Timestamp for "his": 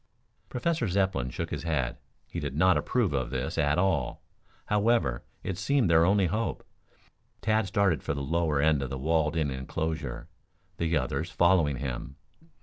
1.51-1.61